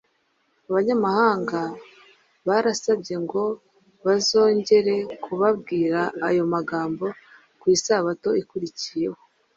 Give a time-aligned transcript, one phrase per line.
[0.69, 1.61] Abanyamahanga
[2.47, 3.43] barasabye ngo
[4.05, 7.05] bazongere kubabwira ayo magambo
[7.59, 9.17] ku Isabato ikurikiyeho